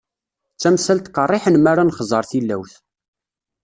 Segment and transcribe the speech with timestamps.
[0.55, 2.73] D tamsalt qerriḥen mi ara nexẓer tilawt.